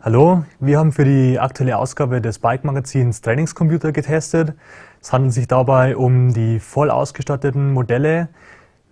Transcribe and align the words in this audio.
Hallo, 0.00 0.44
wir 0.60 0.78
haben 0.78 0.92
für 0.92 1.04
die 1.04 1.40
aktuelle 1.40 1.76
Ausgabe 1.76 2.20
des 2.20 2.38
Bike 2.38 2.62
Magazins 2.62 3.20
Trainingscomputer 3.20 3.90
getestet. 3.90 4.54
Es 5.02 5.12
handelt 5.12 5.32
sich 5.32 5.48
dabei 5.48 5.96
um 5.96 6.32
die 6.32 6.60
voll 6.60 6.88
ausgestatteten 6.92 7.72
Modelle. 7.72 8.28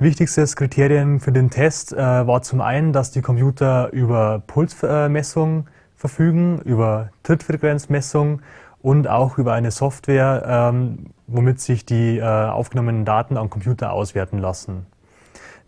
Wichtigstes 0.01 0.57
Kriterium 0.57 1.21
für 1.21 1.31
den 1.31 1.49
Test 1.49 1.93
äh, 1.93 1.97
war 1.97 2.43
zum 2.43 2.61
einen, 2.61 2.93
dass 2.93 3.13
die 3.13 3.23
Computer 3.23 3.93
über 3.93 4.43
Pulsmessung 4.49 5.69
verfügen, 5.95 6.61
über 6.65 7.11
Trittfrequenzmessung 7.23 8.43
und 8.83 9.07
auch 9.07 9.39
über 9.39 9.53
eine 9.53 9.71
Software, 9.71 10.73
ähm, 10.75 11.13
womit 11.29 11.61
sich 11.61 11.87
die 11.87 12.19
äh, 12.19 12.25
aufgenommenen 12.25 13.05
Daten 13.05 13.37
am 13.37 13.49
Computer 13.49 13.93
auswerten 13.93 14.39
lassen. 14.39 14.87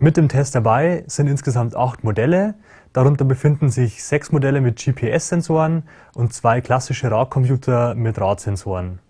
Mit 0.01 0.17
dem 0.17 0.29
Test 0.29 0.55
dabei 0.55 1.03
sind 1.09 1.27
insgesamt 1.27 1.75
acht 1.75 2.05
Modelle. 2.05 2.55
Darunter 2.93 3.25
befinden 3.25 3.69
sich 3.69 4.05
sechs 4.05 4.31
Modelle 4.31 4.61
mit 4.61 4.79
GPS-Sensoren 4.79 5.83
und 6.15 6.33
zwei 6.33 6.61
klassische 6.61 7.11
Radcomputer 7.11 7.97
mit 7.97 8.21
Radsensoren. 8.21 9.01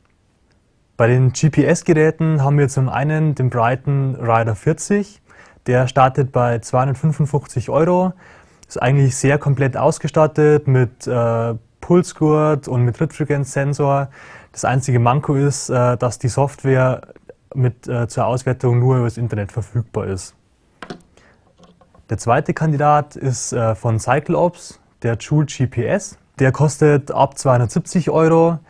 Bei 0.97 1.07
den 1.07 1.35
GPS-Geräten 1.35 2.43
haben 2.43 2.59
wir 2.59 2.69
zum 2.69 2.89
einen 2.89 3.35
den 3.35 3.51
Brighton 3.51 4.17
Rider 4.17 4.55
40. 4.55 5.21
Der 5.67 5.89
startet 5.89 6.33
bei 6.33 6.59
255 6.59 7.69
Euro. 7.69 8.15
Ist 8.67 8.81
eigentlich 8.81 9.15
sehr 9.15 9.37
komplett 9.37 9.77
ausgestattet 9.77 10.69
mit 10.69 11.07
äh, 11.07 11.55
Pulsgurt 11.83 12.67
und 12.67 12.85
mit 12.87 12.97
Trittfrequenzsensor. 12.97 14.09
Das 14.53 14.65
einzige 14.65 15.01
Manko 15.01 15.35
ist, 15.35 15.69
äh, 15.69 15.99
dass 15.99 16.19
die 16.19 16.29
Software 16.29 17.03
mit, 17.55 17.87
äh, 17.87 18.09
zur 18.09 18.25
Auswertung 18.25 18.79
nur 18.79 18.97
über 18.97 19.05
das 19.05 19.19
Internet 19.19 19.53
verfügbar 19.53 20.07
ist. 20.07 20.35
Der 22.11 22.17
zweite 22.17 22.55
Kandidat 22.55 23.17
ist 23.17 23.53
äh, 23.53 23.75
von 23.75 23.99
CycleOps, 23.99 24.81
der 25.03 25.17
Joule 25.17 25.45
GPS. 25.45 26.17
Der 26.39 26.53
kostet 26.53 27.11
ab 27.11 27.37
270 27.37 28.09
Euro. 28.09 28.61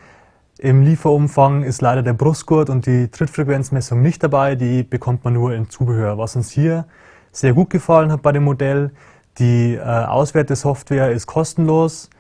Im 0.59 0.83
Lieferumfang 0.83 1.63
ist 1.63 1.81
leider 1.81 2.03
der 2.03 2.15
Brustgurt 2.15 2.69
und 2.69 2.87
die 2.87 3.09
Trittfrequenzmessung 3.09 4.03
nicht 4.03 4.25
dabei, 4.25 4.57
die 4.57 4.83
bekommt 4.83 5.25
man 5.25 5.35
nur 5.35 5.55
im 5.55 5.71
Zubehör. 5.71 6.19
Was 6.19 6.35
uns 6.35 6.51
hier 6.51 6.87
sehr 7.31 7.53
gut 7.53 7.71
gefallen 7.71 8.11
hat 8.11 8.23
bei 8.23 8.33
dem 8.33 8.43
Modell, 8.43 8.91
die 9.39 9.75
äh, 9.75 9.83
Auswertesoftware 9.83 11.13
ist 11.13 11.29
kostenlos 11.29 12.11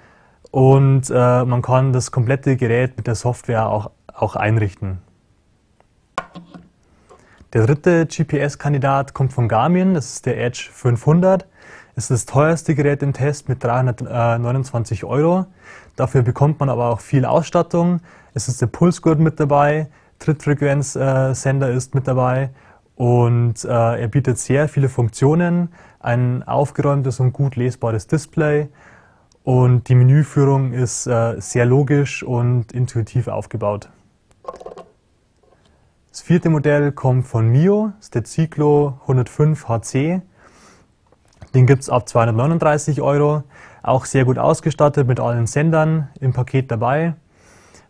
und 0.52 1.10
äh, 1.10 1.44
man 1.44 1.62
kann 1.62 1.92
das 1.92 2.12
komplette 2.12 2.56
Gerät 2.56 2.96
mit 2.96 3.08
der 3.08 3.16
Software 3.16 3.68
auch, 3.68 3.90
auch 4.14 4.36
einrichten. 4.36 4.98
Der 7.54 7.64
dritte 7.64 8.04
GPS-Kandidat 8.04 9.14
kommt 9.14 9.32
von 9.32 9.48
Garmin, 9.48 9.94
das 9.94 10.12
ist 10.12 10.26
der 10.26 10.38
Edge 10.38 10.68
500. 10.70 11.46
Es 11.96 12.04
ist 12.04 12.10
das 12.10 12.26
teuerste 12.26 12.74
Gerät 12.74 13.02
im 13.02 13.14
Test 13.14 13.48
mit 13.48 13.64
329 13.64 15.04
Euro. 15.04 15.46
Dafür 15.96 16.20
bekommt 16.20 16.60
man 16.60 16.68
aber 16.68 16.90
auch 16.90 17.00
viel 17.00 17.24
Ausstattung. 17.24 18.00
Es 18.34 18.48
ist 18.48 18.60
der 18.60 18.66
Pulsgurt 18.66 19.18
mit 19.18 19.40
dabei, 19.40 19.88
Trittfrequenzsender 20.18 21.70
ist 21.70 21.94
mit 21.94 22.06
dabei 22.06 22.50
und 22.96 23.64
äh, 23.64 24.00
er 24.00 24.08
bietet 24.08 24.38
sehr 24.38 24.68
viele 24.68 24.90
Funktionen, 24.90 25.70
ein 26.00 26.42
aufgeräumtes 26.42 27.18
und 27.18 27.32
gut 27.32 27.56
lesbares 27.56 28.06
Display 28.08 28.68
und 29.42 29.88
die 29.88 29.94
Menüführung 29.94 30.74
ist 30.74 31.06
äh, 31.06 31.40
sehr 31.40 31.64
logisch 31.64 32.22
und 32.22 32.72
intuitiv 32.72 33.26
aufgebaut. 33.26 33.88
Das 36.10 36.22
vierte 36.22 36.48
Modell 36.48 36.90
kommt 36.92 37.26
von 37.26 37.48
Mio, 37.48 37.92
das 37.96 38.06
ist 38.06 38.14
der 38.14 38.24
Ciclo 38.24 38.98
105 39.02 39.68
HC. 39.68 40.22
Den 41.54 41.66
gibt 41.66 41.82
es 41.82 41.90
ab 41.90 42.08
239 42.08 43.02
Euro. 43.02 43.44
Auch 43.82 44.06
sehr 44.06 44.24
gut 44.24 44.38
ausgestattet 44.38 45.06
mit 45.06 45.20
allen 45.20 45.46
Sendern 45.46 46.08
im 46.18 46.32
Paket 46.32 46.70
dabei. 46.70 47.14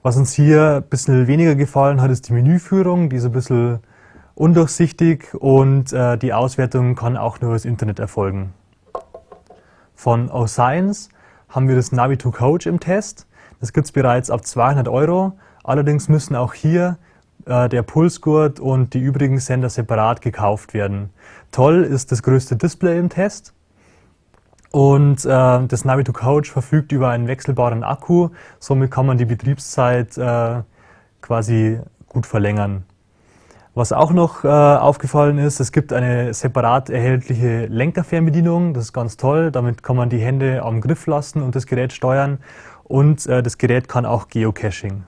Was 0.02 0.16
uns 0.16 0.32
hier 0.32 0.76
ein 0.76 0.82
bisschen 0.82 1.28
weniger 1.28 1.54
gefallen 1.54 2.00
hat, 2.00 2.10
ist 2.10 2.28
die 2.28 2.32
Menüführung. 2.32 3.08
Die 3.08 3.16
ist 3.16 3.24
ein 3.24 3.32
bisschen 3.32 3.78
undurchsichtig 4.34 5.34
und 5.34 5.92
äh, 5.92 6.18
die 6.18 6.32
Auswertung 6.32 6.96
kann 6.96 7.16
auch 7.16 7.40
nur 7.40 7.50
über 7.50 7.56
das 7.56 7.64
Internet 7.64 8.00
erfolgen. 8.00 8.52
Von 9.94 10.28
OScience 10.28 11.08
haben 11.48 11.68
wir 11.68 11.76
das 11.76 11.92
Navi2 11.92 12.32
Coach 12.32 12.66
im 12.66 12.80
Test. 12.80 13.26
Das 13.60 13.72
gibt 13.72 13.86
es 13.86 13.92
bereits 13.92 14.30
ab 14.30 14.44
200 14.44 14.88
Euro. 14.88 15.38
Allerdings 15.62 16.08
müssen 16.08 16.34
auch 16.34 16.54
hier 16.54 16.98
der 17.48 17.82
Pulsgurt 17.82 18.60
und 18.60 18.92
die 18.92 19.00
übrigen 19.00 19.38
Sender 19.40 19.70
separat 19.70 20.20
gekauft 20.20 20.74
werden. 20.74 21.10
Toll 21.50 21.82
ist 21.82 22.12
das 22.12 22.22
größte 22.22 22.56
Display 22.56 22.98
im 22.98 23.08
Test. 23.08 23.54
Und 24.70 25.24
äh, 25.24 25.28
das 25.28 25.84
Navi2 25.84 26.12
Coach 26.12 26.50
verfügt 26.50 26.92
über 26.92 27.08
einen 27.08 27.26
wechselbaren 27.26 27.82
Akku, 27.82 28.28
somit 28.58 28.90
kann 28.90 29.06
man 29.06 29.16
die 29.16 29.24
Betriebszeit 29.24 30.18
äh, 30.18 30.62
quasi 31.22 31.80
gut 32.08 32.26
verlängern. 32.26 32.84
Was 33.74 33.92
auch 33.92 34.12
noch 34.12 34.44
äh, 34.44 34.48
aufgefallen 34.48 35.38
ist, 35.38 35.60
es 35.60 35.70
gibt 35.70 35.92
eine 35.92 36.34
separat 36.34 36.90
erhältliche 36.90 37.66
Lenkerfernbedienung. 37.66 38.74
Das 38.74 38.86
ist 38.86 38.92
ganz 38.92 39.16
toll. 39.16 39.52
Damit 39.52 39.84
kann 39.84 39.94
man 39.94 40.08
die 40.10 40.18
Hände 40.18 40.64
am 40.64 40.80
Griff 40.80 41.06
lassen 41.06 41.42
und 41.42 41.54
das 41.54 41.66
Gerät 41.66 41.92
steuern. 41.92 42.38
Und 42.82 43.26
äh, 43.26 43.40
das 43.40 43.56
Gerät 43.56 43.88
kann 43.88 44.04
auch 44.04 44.28
Geocaching. 44.28 45.04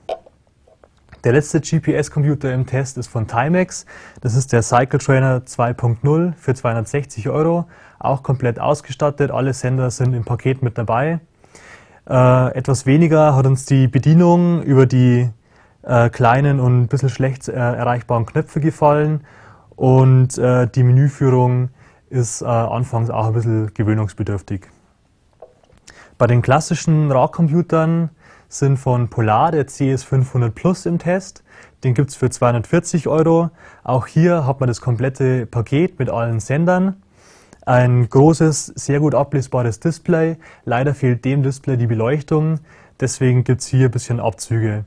Der 1.23 1.33
letzte 1.33 1.61
GPS-Computer 1.61 2.51
im 2.51 2.65
Test 2.65 2.97
ist 2.97 3.07
von 3.07 3.27
Timex. 3.27 3.85
Das 4.21 4.35
ist 4.35 4.51
der 4.53 4.63
Cycle 4.63 4.99
Trainer 4.99 5.41
2.0 5.45 6.33
für 6.33 6.55
260 6.55 7.29
Euro. 7.29 7.65
Auch 7.99 8.23
komplett 8.23 8.59
ausgestattet. 8.59 9.29
Alle 9.29 9.53
Sender 9.53 9.91
sind 9.91 10.13
im 10.13 10.25
Paket 10.25 10.63
mit 10.63 10.79
dabei. 10.79 11.19
Äh, 12.09 12.55
etwas 12.55 12.87
weniger 12.87 13.35
hat 13.35 13.45
uns 13.45 13.65
die 13.65 13.87
Bedienung 13.87 14.63
über 14.63 14.87
die 14.87 15.29
äh, 15.83 16.09
kleinen 16.09 16.59
und 16.59 16.81
ein 16.81 16.87
bisschen 16.87 17.09
schlecht 17.09 17.47
äh, 17.47 17.51
erreichbaren 17.53 18.25
Knöpfe 18.25 18.59
gefallen. 18.59 19.21
Und 19.75 20.39
äh, 20.39 20.67
die 20.67 20.81
Menüführung 20.81 21.69
ist 22.09 22.41
äh, 22.41 22.45
anfangs 22.45 23.11
auch 23.11 23.27
ein 23.27 23.33
bisschen 23.33 23.71
gewöhnungsbedürftig. 23.75 24.67
Bei 26.17 26.25
den 26.25 26.41
klassischen 26.41 27.11
Radcomputern 27.11 28.09
sind 28.53 28.77
von 28.77 29.09
Polar 29.09 29.51
der 29.51 29.67
CS500 29.67 30.49
Plus 30.49 30.85
im 30.85 30.99
Test. 30.99 31.43
Den 31.83 31.93
gibt 31.93 32.09
es 32.09 32.15
für 32.15 32.29
240 32.29 33.07
Euro. 33.07 33.49
Auch 33.83 34.07
hier 34.07 34.45
hat 34.45 34.59
man 34.59 34.67
das 34.67 34.81
komplette 34.81 35.45
Paket 35.45 35.97
mit 35.99 36.09
allen 36.09 36.39
Sendern. 36.39 37.01
Ein 37.65 38.09
großes, 38.09 38.67
sehr 38.67 38.99
gut 38.99 39.15
ablesbares 39.15 39.79
Display. 39.79 40.37
Leider 40.65 40.93
fehlt 40.93 41.23
dem 41.23 41.43
Display 41.43 41.77
die 41.77 41.87
Beleuchtung. 41.87 42.59
Deswegen 42.99 43.43
gibt 43.43 43.61
es 43.61 43.67
hier 43.67 43.85
ein 43.85 43.91
bisschen 43.91 44.19
Abzüge. 44.19 44.83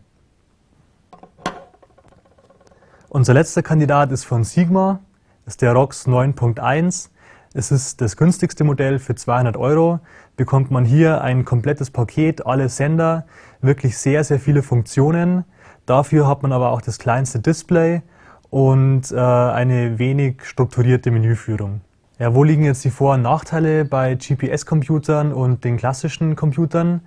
Unser 3.09 3.33
letzter 3.33 3.63
Kandidat 3.63 4.13
ist 4.13 4.25
von 4.25 4.45
Sigma. 4.45 5.01
Ist 5.47 5.63
der 5.63 5.73
ROX 5.73 6.07
9.1. 6.07 7.11
Es 7.57 7.71
ist 7.71 8.01
das 8.01 8.17
günstigste 8.17 8.65
Modell 8.65 8.99
für 8.99 9.15
200 9.15 9.57
Euro. 9.57 10.01
Bekommt 10.37 10.73
man 10.73 10.85
hier 10.85 11.23
ein 11.23 11.45
komplettes 11.45 11.89
Paket, 11.89 12.45
alle 12.45 12.69
Sender, 12.69 13.27
wirklich 13.61 13.97
sehr, 13.97 14.25
sehr 14.25 14.41
viele 14.41 14.65
Funktionen. 14.65 15.45
Dafür 15.87 16.27
hat 16.27 16.43
man 16.43 16.51
aber 16.51 16.71
auch 16.71 16.83
das 16.83 16.99
kleinste 16.99 17.39
Display 17.39 18.03
und 18.51 19.13
äh, 19.13 19.17
eine 19.17 20.01
wenig 20.01 20.43
strukturierte 20.43 21.13
Menüführung. 21.13 21.81
Ja, 22.19 22.35
wo 22.35 22.43
liegen 22.43 22.65
jetzt 22.65 22.85
die 22.85 22.91
Vor- 22.91 23.15
und 23.15 23.23
Nachteile 23.23 23.85
bei 23.85 24.17
GPS-Computern 24.17 25.33
und 25.33 25.63
den 25.63 25.77
klassischen 25.77 26.35
Computern? 26.35 27.03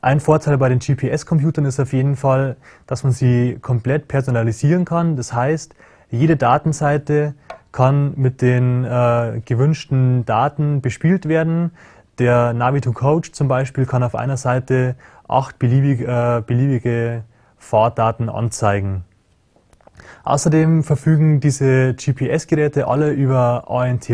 Ein 0.00 0.20
Vorteil 0.20 0.56
bei 0.56 0.70
den 0.70 0.78
GPS-Computern 0.78 1.66
ist 1.66 1.78
auf 1.78 1.92
jeden 1.92 2.16
Fall, 2.16 2.56
dass 2.86 3.04
man 3.04 3.12
sie 3.12 3.58
komplett 3.60 4.08
personalisieren 4.08 4.86
kann. 4.86 5.16
Das 5.16 5.34
heißt, 5.34 5.74
jede 6.10 6.38
Datenseite 6.38 7.34
kann 7.72 8.14
mit 8.16 8.42
den 8.42 8.84
äh, 8.84 9.40
gewünschten 9.44 10.24
Daten 10.24 10.80
bespielt 10.80 11.28
werden. 11.28 11.72
Der 12.18 12.52
Navi2Coach 12.52 13.32
zum 13.32 13.48
Beispiel 13.48 13.86
kann 13.86 14.02
auf 14.02 14.14
einer 14.14 14.36
Seite 14.36 14.96
acht 15.28 15.58
beliebig, 15.58 16.00
äh, 16.00 16.42
beliebige 16.44 17.24
Fahrdaten 17.58 18.28
anzeigen. 18.28 19.04
Außerdem 20.24 20.82
verfügen 20.82 21.40
diese 21.40 21.94
GPS-Geräte 21.94 22.88
alle 22.88 23.10
über 23.10 23.70
ANT+. 23.70 24.08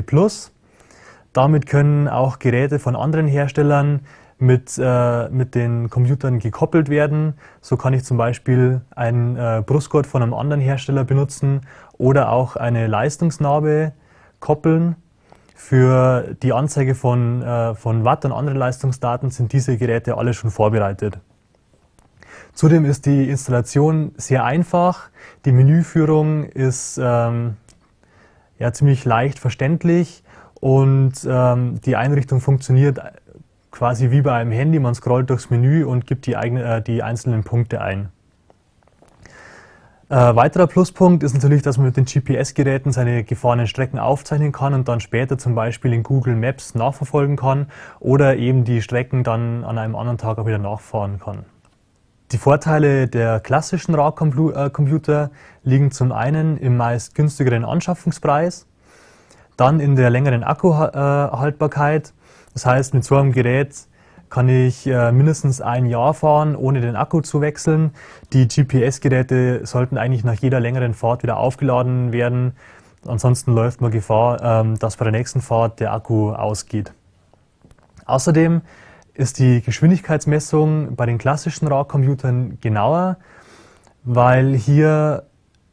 Damit 1.32 1.66
können 1.66 2.08
auch 2.08 2.38
Geräte 2.38 2.78
von 2.78 2.94
anderen 2.94 3.26
Herstellern 3.26 4.00
mit, 4.38 4.78
äh, 4.78 5.28
mit 5.28 5.54
den 5.54 5.90
Computern 5.90 6.38
gekoppelt 6.38 6.88
werden. 6.88 7.34
So 7.60 7.76
kann 7.76 7.92
ich 7.92 8.04
zum 8.04 8.16
Beispiel 8.16 8.80
einen 8.94 9.36
äh, 9.36 9.62
Brustgurt 9.64 10.06
von 10.06 10.22
einem 10.22 10.34
anderen 10.34 10.60
Hersteller 10.60 11.04
benutzen 11.04 11.62
oder 11.98 12.30
auch 12.30 12.56
eine 12.56 12.86
Leistungsnarbe 12.86 13.92
koppeln. 14.40 14.96
Für 15.54 16.34
die 16.42 16.52
Anzeige 16.52 16.94
von, 16.94 17.42
äh, 17.42 17.74
von 17.74 18.04
Watt 18.04 18.24
und 18.24 18.32
anderen 18.32 18.58
Leistungsdaten 18.58 19.30
sind 19.30 19.52
diese 19.52 19.76
Geräte 19.78 20.18
alle 20.18 20.34
schon 20.34 20.50
vorbereitet. 20.50 21.18
Zudem 22.52 22.84
ist 22.84 23.06
die 23.06 23.28
Installation 23.28 24.12
sehr 24.16 24.44
einfach. 24.44 25.10
Die 25.44 25.52
Menüführung 25.52 26.44
ist 26.44 27.00
ähm, 27.02 27.56
ja, 28.58 28.72
ziemlich 28.72 29.04
leicht 29.04 29.38
verständlich 29.38 30.22
und 30.60 31.12
ähm, 31.26 31.80
die 31.84 31.96
Einrichtung 31.96 32.40
funktioniert 32.40 33.00
quasi 33.74 34.12
wie 34.12 34.22
bei 34.22 34.32
einem 34.32 34.52
Handy, 34.52 34.78
man 34.78 34.94
scrollt 34.94 35.28
durchs 35.30 35.50
Menü 35.50 35.84
und 35.84 36.06
gibt 36.06 36.26
die, 36.26 36.36
eigene, 36.36 36.76
äh, 36.76 36.80
die 36.80 37.02
einzelnen 37.02 37.42
Punkte 37.42 37.80
ein. 37.80 38.08
Äh, 40.08 40.36
weiterer 40.36 40.68
Pluspunkt 40.68 41.24
ist 41.24 41.34
natürlich, 41.34 41.62
dass 41.62 41.76
man 41.76 41.86
mit 41.86 41.96
den 41.96 42.04
GPS-Geräten 42.04 42.92
seine 42.92 43.24
gefahrenen 43.24 43.66
Strecken 43.66 43.98
aufzeichnen 43.98 44.52
kann 44.52 44.74
und 44.74 44.86
dann 44.86 45.00
später 45.00 45.38
zum 45.38 45.56
Beispiel 45.56 45.92
in 45.92 46.04
Google 46.04 46.36
Maps 46.36 46.76
nachverfolgen 46.76 47.36
kann 47.36 47.66
oder 47.98 48.36
eben 48.36 48.62
die 48.62 48.80
Strecken 48.80 49.24
dann 49.24 49.64
an 49.64 49.76
einem 49.76 49.96
anderen 49.96 50.18
Tag 50.18 50.38
auch 50.38 50.46
wieder 50.46 50.58
nachfahren 50.58 51.18
kann. 51.18 51.44
Die 52.30 52.38
Vorteile 52.38 53.08
der 53.08 53.40
klassischen 53.40 53.96
Radcomputer 53.96 55.30
liegen 55.64 55.90
zum 55.90 56.12
einen 56.12 56.58
im 56.58 56.76
meist 56.76 57.16
günstigeren 57.16 57.64
Anschaffungspreis, 57.64 58.68
dann 59.56 59.80
in 59.80 59.96
der 59.96 60.10
längeren 60.10 60.44
Akkuhaltbarkeit. 60.44 62.12
Das 62.54 62.64
heißt, 62.64 62.94
mit 62.94 63.04
so 63.04 63.16
einem 63.16 63.32
Gerät 63.32 63.74
kann 64.30 64.48
ich 64.48 64.86
äh, 64.86 65.12
mindestens 65.12 65.60
ein 65.60 65.86
Jahr 65.86 66.14
fahren, 66.14 66.56
ohne 66.56 66.80
den 66.80 66.96
Akku 66.96 67.20
zu 67.20 67.40
wechseln. 67.40 67.92
Die 68.32 68.48
GPS-Geräte 68.48 69.66
sollten 69.66 69.98
eigentlich 69.98 70.24
nach 70.24 70.34
jeder 70.34 70.60
längeren 70.60 70.94
Fahrt 70.94 71.22
wieder 71.22 71.36
aufgeladen 71.36 72.12
werden. 72.12 72.52
Ansonsten 73.06 73.54
läuft 73.54 73.80
man 73.80 73.90
Gefahr, 73.90 74.42
ähm, 74.42 74.78
dass 74.78 74.96
bei 74.96 75.04
der 75.04 75.12
nächsten 75.12 75.40
Fahrt 75.40 75.78
der 75.78 75.92
Akku 75.92 76.32
ausgeht. 76.32 76.92
Außerdem 78.06 78.62
ist 79.14 79.38
die 79.38 79.62
Geschwindigkeitsmessung 79.62 80.96
bei 80.96 81.06
den 81.06 81.18
klassischen 81.18 81.68
Radcomputern 81.68 82.58
genauer, 82.60 83.18
weil 84.02 84.54
hier 84.54 85.24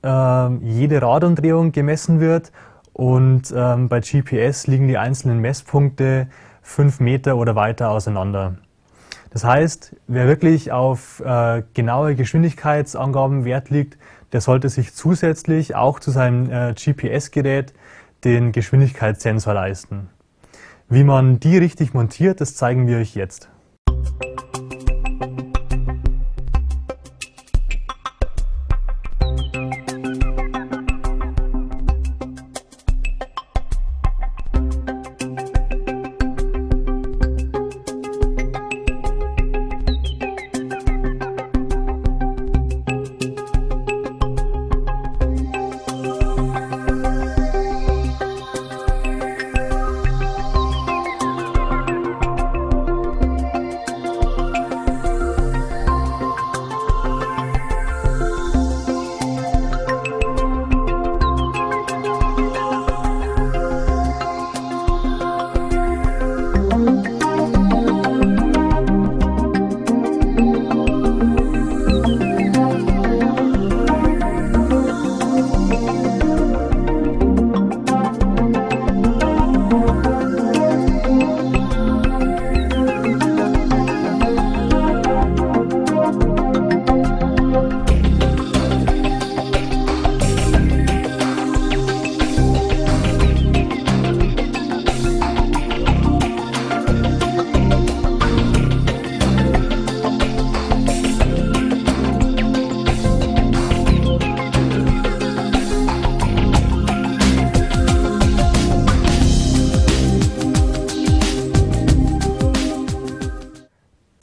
ähm, 0.03 0.61
jede 0.61 1.01
Radumdrehung 1.01 1.71
gemessen 1.71 2.19
wird 2.19 2.51
und 2.93 3.53
ähm, 3.55 3.89
bei 3.89 4.01
GPS 4.01 4.67
liegen 4.67 4.87
die 4.87 4.97
einzelnen 4.97 5.39
Messpunkte 5.39 6.27
fünf 6.61 6.99
Meter 6.99 7.37
oder 7.37 7.55
weiter 7.55 7.89
auseinander. 7.89 8.55
Das 9.31 9.43
heißt, 9.43 9.95
wer 10.07 10.27
wirklich 10.27 10.71
auf 10.71 11.21
äh, 11.21 11.63
genaue 11.73 12.15
Geschwindigkeitsangaben 12.15 13.45
Wert 13.45 13.69
liegt, 13.69 13.97
der 14.33 14.41
sollte 14.41 14.69
sich 14.69 14.93
zusätzlich 14.93 15.75
auch 15.75 15.99
zu 15.99 16.11
seinem 16.11 16.49
äh, 16.51 16.73
GPS-Gerät 16.73 17.73
den 18.23 18.51
Geschwindigkeitssensor 18.51 19.53
leisten. 19.53 20.09
Wie 20.89 21.03
man 21.03 21.39
die 21.39 21.57
richtig 21.57 21.93
montiert, 21.93 22.41
das 22.41 22.55
zeigen 22.55 22.87
wir 22.87 22.97
euch 22.97 23.15
jetzt. 23.15 23.49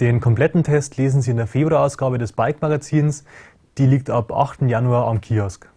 Den 0.01 0.21
kompletten 0.21 0.63
Test 0.63 0.97
lesen 0.97 1.23
Sie 1.23 1.33
in 1.33 1.39
der 1.39 1.49
Februarausgabe 1.49 2.19
des 2.19 2.33
Bike 2.33 2.63
Magazins. 2.63 3.25
Die 3.79 3.87
liegt 3.87 4.11
ab 4.11 4.31
8. 4.31 4.63
Januar 4.63 5.09
am 5.09 5.21
Kiosk. 5.21 5.69